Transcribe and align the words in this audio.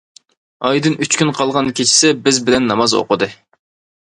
ئايدىن 0.69 0.95
ئۈچ 1.05 1.17
كۈن 1.21 1.31
قالغان 1.39 1.69
كېچىسى 1.81 2.11
بىز 2.29 2.41
بىلەن 2.49 2.67
ناماز 2.73 2.97
ئوقۇدى. 3.03 3.31